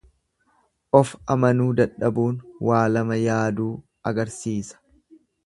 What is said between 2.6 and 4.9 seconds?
waa lama yaaduu agarsiisa.